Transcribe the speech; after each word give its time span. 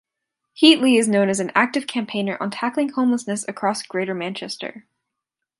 Heatley 0.59 0.97
is 0.97 1.07
known 1.07 1.29
as 1.29 1.39
an 1.39 1.51
active 1.53 1.85
campaigner 1.85 2.35
on 2.41 2.49
tackling 2.49 2.89
homelessness 2.89 3.47
across 3.47 3.83
Greater 3.83 4.15
Manchester. 4.15 4.87